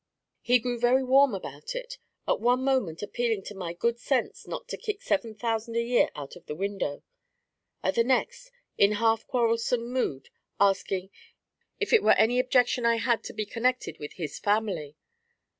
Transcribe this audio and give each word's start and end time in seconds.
He 0.41 0.57
grew 0.57 0.79
very 0.79 1.03
warm 1.03 1.35
about 1.35 1.75
it; 1.75 1.99
at 2.27 2.39
one 2.41 2.63
moment 2.63 3.03
appealing 3.03 3.43
to 3.43 3.53
my 3.53 3.73
'good 3.73 3.99
sense, 3.99 4.47
not 4.47 4.67
to 4.69 4.75
kick 4.77 5.03
seven 5.03 5.35
thousand 5.35 5.75
a 5.75 5.83
year 5.83 6.09
out 6.15 6.35
of 6.35 6.47
the 6.47 6.55
window;' 6.55 7.03
at 7.83 7.93
the 7.93 8.03
next, 8.03 8.49
in 8.79 8.93
half 8.93 9.27
quarrelsome 9.27 9.93
mood, 9.93 10.29
asking 10.59 11.11
'if 11.79 11.93
it 11.93 12.01
were 12.01 12.13
any 12.17 12.39
objection 12.39 12.83
I 12.83 12.95
had 12.95 13.23
to 13.25 13.33
be 13.33 13.45
connected 13.45 13.99
with 13.99 14.13
his 14.13 14.39
family.' 14.39 14.95